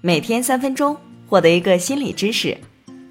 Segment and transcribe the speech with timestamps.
[0.00, 0.96] 每天三分钟，
[1.28, 2.56] 获得一个心理知识。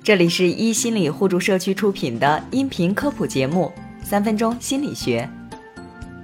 [0.02, 3.70] 这里是一心理互助社区出品的音频科普节目
[4.06, 5.29] 《三分钟心理学》。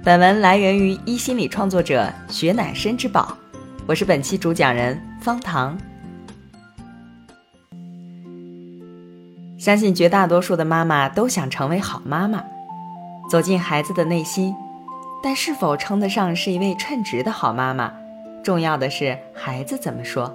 [0.02, 3.36] 本文来源于一心理创作者雪乃深之宝，
[3.86, 5.76] 我是本期主讲人方糖。
[9.58, 12.42] 相信绝大多数的妈妈都想成为好妈妈，
[13.30, 14.54] 走进孩子的内心，
[15.22, 17.92] 但是否称得上是一位称职的好妈妈，
[18.42, 20.34] 重要的是孩子怎么说。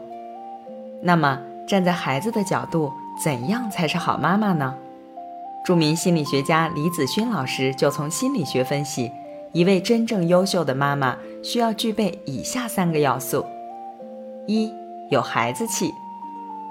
[1.02, 2.92] 那么，站在孩子的角度，
[3.24, 4.76] 怎样才是好妈妈呢？
[5.66, 9.12] 著名心理学家李子勋老师就从心理学分析，
[9.54, 13.46] 一位真正优秀的妈妈需要具备以下三个要素：
[14.48, 14.74] 一、
[15.10, 15.94] 有孩子气。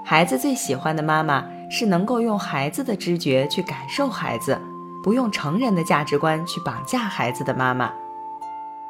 [0.05, 4.59] 孩子最喜欢的妈妈是能够用孩子的知觉去感受孩子，
[5.03, 7.91] 不用成人的价值观去绑架孩子的妈妈。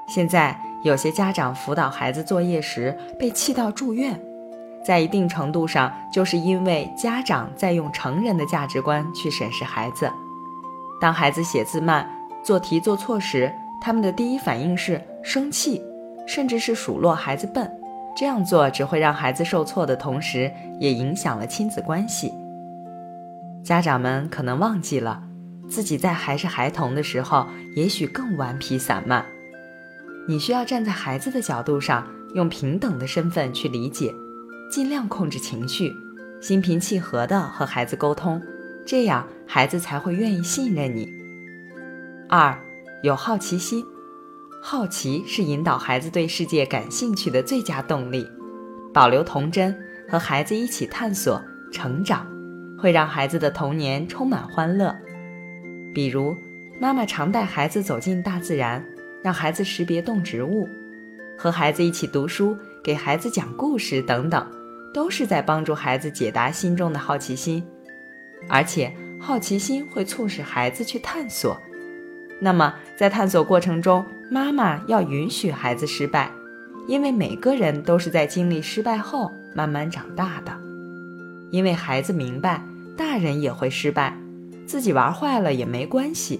[0.07, 4.19] 现在有些家长辅导孩子作业时被气到住院。
[4.83, 10.11] 在一定程度上，就是因为家长在用成人的价值观去审视孩子。
[11.01, 12.09] 当孩子写字慢、
[12.43, 15.81] 做题做错时，他们的第一反应是生气，
[16.27, 17.69] 甚至是数落孩子笨。
[18.15, 22.33] 这样做只会让孩子受挫的同时，也影响了亲子关系。
[23.63, 25.21] 家长们可能忘记了，
[25.69, 29.23] 自己在还是孩童的时候，也许更顽皮散漫。
[30.27, 34.13] 你需要站在孩子的角度上，用平等的身份去理解。
[34.69, 35.91] 尽量控制情绪，
[36.39, 38.39] 心平气和地和孩子沟通，
[38.85, 41.11] 这样孩子才会愿意信任你。
[42.29, 42.55] 二，
[43.01, 43.83] 有好奇心，
[44.61, 48.29] 好奇是引导孩子对世界感兴趣的最佳动力。
[48.93, 49.75] 保留童真，
[50.07, 52.27] 和孩子一起探索成长，
[52.77, 54.95] 会让孩子的童年充满欢乐。
[55.95, 56.37] 比如，
[56.79, 58.85] 妈妈常带孩子走进大自然，
[59.23, 60.69] 让孩子识别动植物，
[61.35, 64.45] 和孩子一起读书，给孩子讲故事等等。
[64.93, 67.63] 都是在帮助孩子解答心中的好奇心，
[68.47, 71.57] 而且好奇心会促使孩子去探索。
[72.39, 76.31] 那么，在探索过程中，妈妈要允许孩子失败，
[76.87, 80.51] 因为每个人都是在经历失败后慢慢长大的。
[81.51, 82.63] 因为孩子明白，
[82.95, 84.15] 大人也会失败，
[84.65, 86.39] 自己玩坏了也没关系，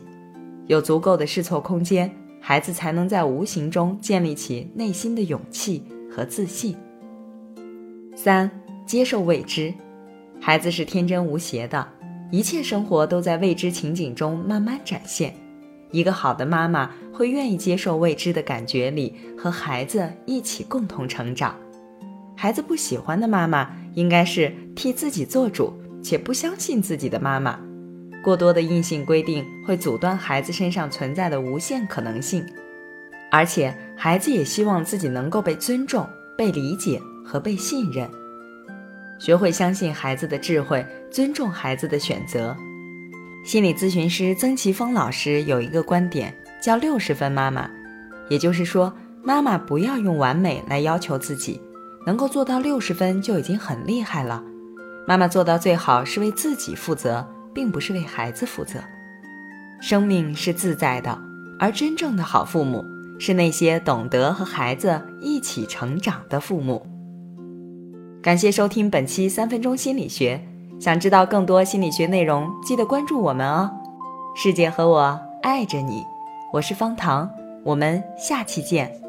[0.68, 2.09] 有足够的试错空间，
[2.40, 6.78] 孩子才能在无形中建立起内心的勇气和自信。
[8.22, 8.52] 三、
[8.85, 9.74] 接受未知，
[10.41, 11.88] 孩子是天真无邪的，
[12.31, 15.34] 一切生活都在未知情景中慢慢展现。
[15.91, 21.56] 一个好的妈妈会愿意接受未知的感觉里，和孩子一起共同成长。
[22.35, 27.58] 孩子不喜欢的妈妈，应该是替自己做主且不相信自己的妈妈。
[28.22, 32.46] 过多的硬性规定会阻断孩子身上存在的无限可能性，
[33.31, 36.06] 而且孩子也希望自己能够被尊重、
[36.38, 37.02] 被理解。
[37.29, 38.09] 和被信任，
[39.19, 42.57] 学会相信孩子的智慧，尊重孩子的选择。
[43.45, 47.69] 心理咨询师曾奇峰老师有一个观点，叫“六十分妈妈”，
[48.29, 48.91] 也就是说，
[49.22, 51.62] 妈妈不要用完美来要求自己，
[52.03, 54.44] 能够做到六十分就已经很厉害了。
[55.07, 58.79] 妈妈做到最好是为自己负责，并不是为孩子负责。
[59.79, 61.16] 生命是自在的，
[61.59, 62.84] 而真正的好父母
[63.19, 66.85] 是那些懂得和孩子一起成长的父母。
[68.22, 70.40] 感谢收听本期三分钟心理学。
[70.78, 73.72] 想知道更多心理学内容，记得关注我们哦。
[74.35, 76.03] 世界和我爱着你，
[76.52, 77.29] 我是方糖，
[77.63, 79.09] 我们下期见。